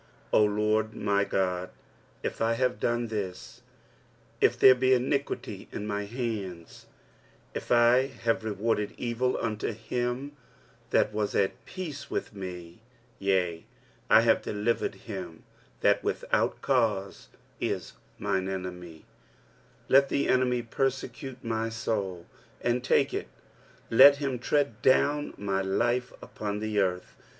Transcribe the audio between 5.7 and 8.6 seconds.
in my hands; if T have